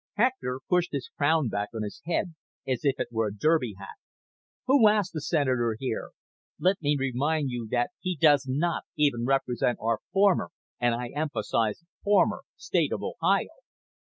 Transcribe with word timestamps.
Hector 0.15 0.61
pushed 0.67 0.93
his 0.93 1.11
crown 1.15 1.47
back 1.49 1.69
on 1.75 1.83
his 1.83 2.01
head 2.07 2.33
as 2.67 2.83
if 2.83 2.99
it 2.99 3.09
were 3.11 3.27
a 3.27 3.37
derby 3.37 3.75
hat. 3.77 3.99
"Who 4.65 4.87
asked 4.87 5.13
the 5.13 5.21
Senator 5.21 5.75
here? 5.79 6.09
Let 6.59 6.81
me 6.81 6.97
remind 6.97 7.51
you 7.51 7.67
that 7.69 7.91
he 7.99 8.15
does 8.19 8.47
not 8.49 8.85
even 8.97 9.25
represent 9.27 9.77
our 9.79 9.99
former 10.11 10.49
and 10.79 10.95
I 10.95 11.09
emphasize 11.09 11.83
former 12.03 12.41
State 12.55 12.91
of 12.91 13.03
Ohio. 13.03 13.49